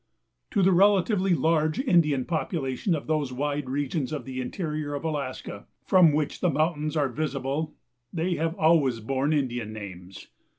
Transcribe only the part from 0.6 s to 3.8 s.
the relatively large Indian population of those wide